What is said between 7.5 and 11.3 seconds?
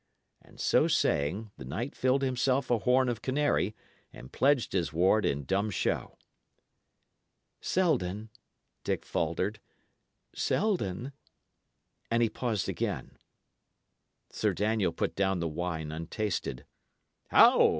"Selden," Dick faltered "Selden"